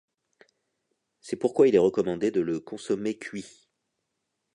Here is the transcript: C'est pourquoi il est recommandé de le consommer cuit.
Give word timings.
C'est 1.19 1.35
pourquoi 1.35 1.67
il 1.67 1.75
est 1.75 1.77
recommandé 1.77 2.31
de 2.31 2.41
le 2.41 2.59
consommer 2.59 3.19
cuit. 3.19 3.67